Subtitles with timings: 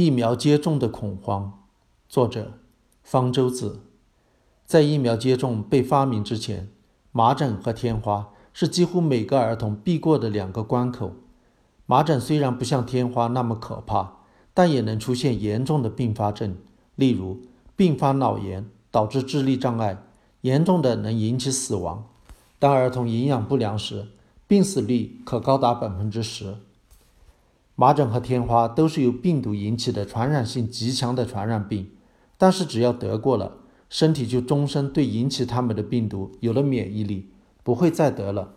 [0.00, 1.64] 疫苗接种的恐慌，
[2.08, 2.54] 作者
[3.02, 3.82] 方舟子。
[4.64, 6.70] 在疫苗接种被发明之前，
[7.12, 11.12] 麻疹和天花是几乎每个儿童必过的两个关口。
[11.84, 14.20] 麻疹虽然不像天花那么可怕，
[14.54, 16.56] 但也能出现严重的并发症，
[16.94, 17.42] 例如
[17.76, 20.02] 并发脑炎，导致智力障碍，
[20.40, 22.06] 严重的能引起死亡。
[22.58, 24.06] 当儿童营养不良时，
[24.46, 26.56] 病死率可高达百分之十。
[27.80, 31.88] 麻疹和天花都是由病毒引起的传染性极强的传染病，
[32.36, 33.56] 但是只要得过了，
[33.88, 37.30] 身体就终身对引起它们的病毒有了免疫力，
[37.62, 38.56] 不会再得了。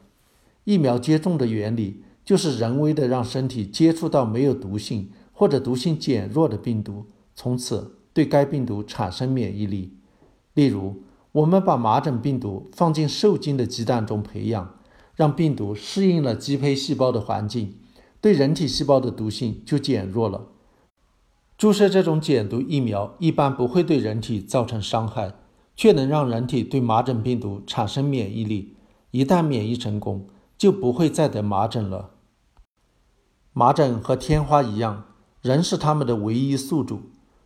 [0.65, 9.93] 疫苗接种的原理就是人为的让身体接触到没有毒性或者毒性减弱的病毒，从此对该病毒产生免疫力。
[10.53, 11.01] 例如，
[11.31, 14.75] 我们把麻疹病毒放进受精的鸡蛋中培养，
[15.15, 17.77] 让病毒适应了鸡胚细胞的环境。
[18.23, 20.47] 对人体细胞的毒性就减弱了。
[21.57, 25.33] 注射这种减毒疫苗一般不会对人体造成伤害，
[25.75, 28.77] 却能让人体对麻疹病毒产生免疫力。
[29.11, 32.11] 一旦免疫成功，就不会再得麻疹了。
[33.51, 35.03] 麻疹和天花一样，
[35.41, 37.01] 人是它们的唯一宿主。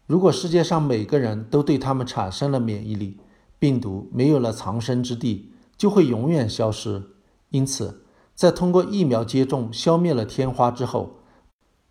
[0.05, 3.17] 如果世界上每个人都对它们产生了免疫力，
[3.57, 7.01] 病毒没有了藏身之地，就会永远消失。
[7.49, 8.03] 因此。
[8.37, 11.21] 在通过疫苗接种消灭了天花之后，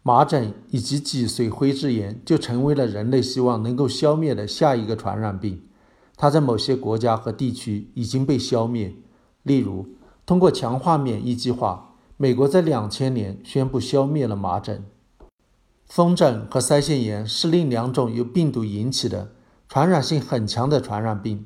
[0.04, 5.64] 麻疹以及脊髓灰质炎就成为了人类希望能够消灭的下一个传染病。
[6.16, 8.94] 它在某些国家和地区已经被消灭。
[9.42, 9.88] 例如，
[10.24, 14.84] 通过强化免疫计划，美国在两千年宣布消灭了麻疹。
[15.84, 19.32] 风疹和腮腺炎是另两种由病毒引起的、
[19.68, 21.44] 传染性很强的传染病，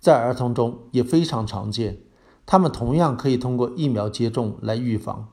[0.00, 1.98] 在儿童中也非常常见。
[2.50, 5.28] 他们同样可以通过疫苗接种来预防。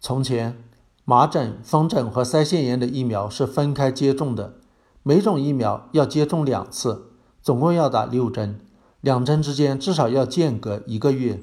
[0.00, 0.56] 从前，
[1.04, 4.54] 麻疹、风疹和腮腺炎的疫苗是分开接种的，
[5.02, 7.10] 每种疫苗要接种两次，
[7.42, 8.58] 总共要打六针，
[9.02, 11.38] 两针之间至少要间隔一个月。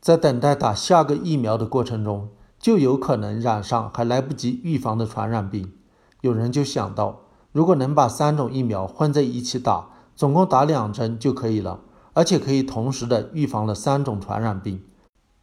[0.00, 2.28] 在等待打下个疫苗的过程中，
[2.60, 5.72] 就有可能染上还来不及预防的传染病。
[6.20, 11.80] 有人就想到，如果能把三种疫苗混在一起打，总共打两针就可以了。
[12.12, 14.82] 而且可以同时的预防了三种传染病。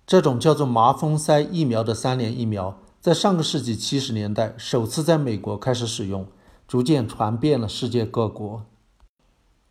[0.06, 6.26] 这种叫做麻风腮疫苗的三联疫苗，在上个世纪七十年代首次在美国开始使用，
[6.68, 8.64] 逐渐传遍了世界各国。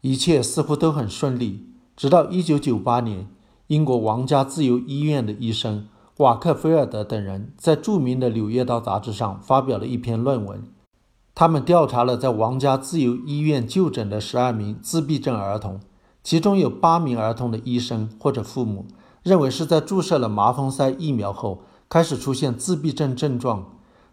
[0.02, 3.26] 一切似乎都很顺利，直到一九九八年，
[3.68, 10.62] 英国王家自由医院的医生瓦克菲尔德等人在著名的《柳叶刀》杂志上发表了一篇论文。
[11.34, 15.80] 他们调查了在王家自由医院就诊的十二名自闭症儿童。
[16.26, 18.84] 其中有八名儿童的医生或者父母
[19.22, 23.66] 认为是在注射了麻风腮疫苗后开始出现自闭症症状。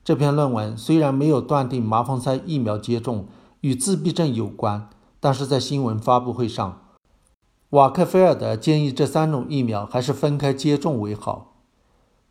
[0.03, 3.25] 这篇论文虽然没有断定麻风腮疫苗接种
[3.61, 4.87] 与自闭症有关，
[5.19, 6.81] 但是在新闻发布会上，
[7.71, 11.55] 瓦克菲尔德建议这三种疫苗还是分开接种为好。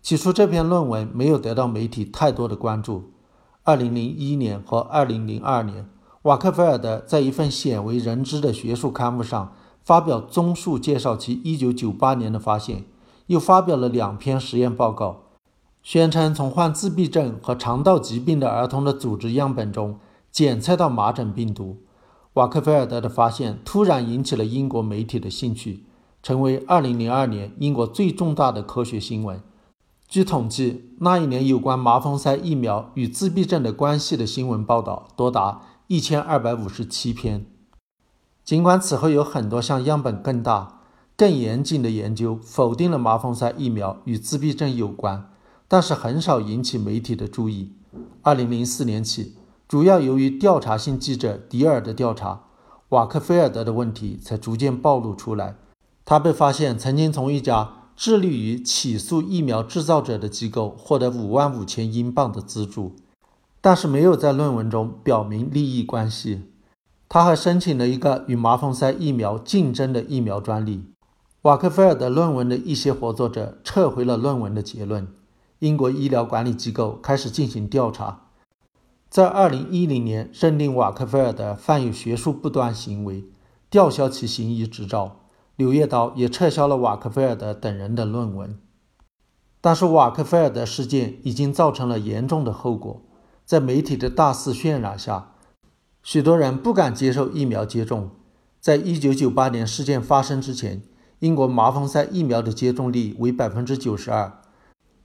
[0.01, 3.11] 起初，这篇论文没有得到媒体太多的关注。
[3.65, 5.89] 二零零一年和二零零二年，
[6.23, 9.53] 瓦克菲尔德在一份鲜为人知的学术刊物上。
[9.85, 12.85] 发表综述介绍其1998年的发现，
[13.27, 15.23] 又发表了两篇实验报告，
[15.83, 19.99] 宣称从患自闭症和肠道疾病的儿童的组织样本中
[20.31, 21.79] 检测到麻疹病毒。
[22.35, 25.85] 瓦克菲尔德的发现突然引起了英国媒体的兴趣，
[26.23, 29.43] 成为2002年英国最重大的科学新闻。
[30.09, 37.47] 据统计，那一年有关麻风腮疫苗与自闭症的关系的新闻报道多达1257篇。
[38.45, 40.81] 尽管此后有很多项样本更大、
[41.17, 45.31] 更严谨的研究否定了麻风腮疫苗与自闭症有关，
[45.69, 47.73] 但是很少引起媒体的注意。
[48.23, 49.37] 二零零四年起，
[49.69, 52.43] 主要由于调查性记者迪尔的调查，
[52.89, 55.57] 瓦克菲尔德的问题才逐渐暴露出来。
[56.05, 62.97] 他被发现曾经从一家致力于起诉疫苗制造者的机构获得五万五千英镑的资助，
[63.61, 66.43] 但是没有在论文中表明利益关系。
[67.15, 70.87] 他还申请了一个与麻风腮疫苗竞争的疫苗专利。
[71.43, 75.07] 瓦克菲尔德论文的一些合作者撤回了论文的结论。
[75.59, 78.29] 英国医疗管理机构开始进行调查，
[79.11, 83.27] 在2010年认定瓦克菲尔德犯有学术不端行为，
[83.69, 85.21] 吊销其行医执照。
[85.57, 88.59] 柳叶刀也撤销了瓦克菲尔德等人的论文。
[89.61, 93.03] 但是瓦克菲尔德事件已经造成了严重的后果，
[93.45, 95.32] 在媒体的大肆渲染下。
[96.03, 98.11] 许多人不敢接受疫苗接种。
[98.61, 100.83] 在一九九八年事件发生之前，
[101.21, 104.41] 英国麻风腮疫苗的接种率为百分之九十二，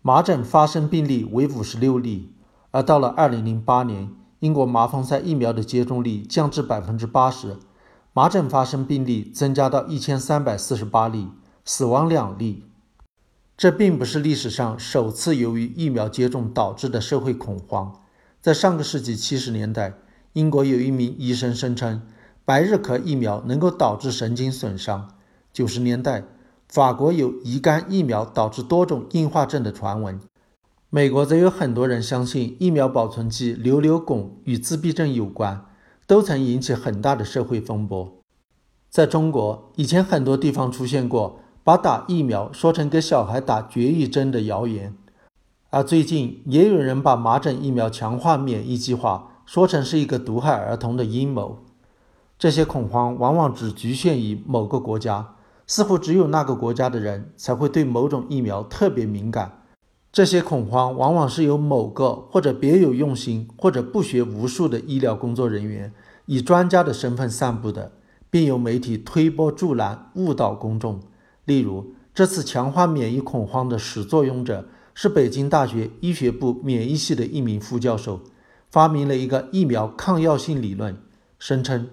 [0.02, 2.34] 麻疹发生病例为五十六例。
[2.72, 7.58] 而到了二零零八年，英国麻风腮疫苗的接种率降至百分之八十，
[8.14, 11.30] 麻疹发生病例增加到一千三百四十八例，
[11.64, 12.64] 死亡两例。
[13.56, 18.02] 这并不是历史上首次由于疫苗接种导致的社会恐慌。
[18.40, 19.94] 在上个世纪七十年代，
[20.38, 22.04] 英国有一名医生声称
[22.46, 25.10] 白日咳疫苗能够导致神经损伤。
[25.52, 26.26] 九十年代，
[26.70, 30.20] 法国有乙肝疫苗导致多种硬化症的传闻。
[30.92, 35.66] 美国则有很多人相信疫苗保存剂瘤瘤汞与自闭症有关，
[36.06, 38.14] 都曾引起很大的社会风波。
[38.92, 41.40] 在中国，以前很多地方出现过。
[41.64, 44.96] 把打疫苗说成给小孩打绝育针的谣言，
[45.70, 51.60] 而最近也有人把麻疹疫苗强化免疫计划说成是一个毒害儿童的阴谋。
[52.38, 55.36] 这些恐慌往往只局限于某个国家，
[55.66, 59.64] 似乎只有那个国家的人才会对某种疫苗特别敏感。
[60.12, 65.94] 这些恐慌往往是由某个或者别有用心或者不学无术的医疗工作人员
[66.26, 67.94] 以专家的身份散布的，
[68.30, 71.00] 并由媒体推波助澜，误导公众。
[71.46, 78.20] 例如，这次强化免疫恐慌的始作俑者是北京大学医学部免疫系的一名副教授，
[78.78, 80.96] 发明了一个疫苗抗药性理论，
[81.40, 81.90] 声称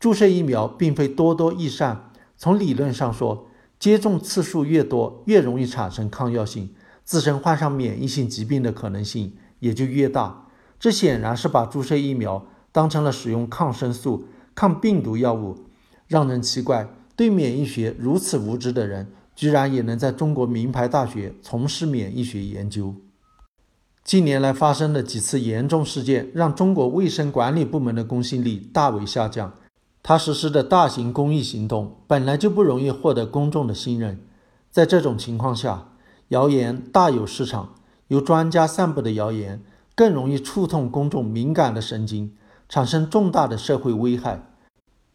[0.00, 2.10] 注射疫苗并非多多益善。
[2.38, 3.48] 从理论上说，
[3.78, 6.70] 接种次数越多，越容易产生抗药性，
[7.04, 10.46] 自身患上免疫性疾病的可能性也就越大。
[10.80, 14.24] 这显然是把注射疫苗当成了使用抗生素、
[14.54, 15.58] 抗病毒药物，
[16.08, 16.88] 让人奇怪。
[17.14, 22.94] 对免疫学如此无知的人，居然也能在中国名牌大学从事免疫学研究。
[24.04, 29.52] 近年来发生的几次严重事件，让中国卫生管理部门的公信力大为下降。
[30.02, 34.20] 他实施的大型公益行动本来就不容易获得公众的信任，
[34.72, 35.92] 在这种情况下，
[36.28, 37.74] 谣言大有市场。
[38.08, 39.62] 由专家散布的谣言
[39.94, 42.34] 更容易触痛公众敏感的神经，
[42.68, 44.50] 产生重大的社会危害。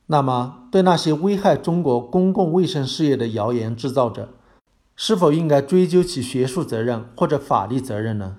[0.07, 4.29] 那么，对那些危害中国公共卫生事业的谣言制造者，
[4.95, 8.37] 是否应该追究其学术责任或者法律责任呢？